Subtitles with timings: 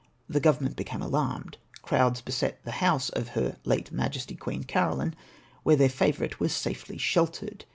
[0.27, 1.59] The Government became alarmed.
[1.83, 5.15] Crowds beset the house of her late Majesty Queen Caroline,
[5.61, 7.65] where their favourite was safely sheltered.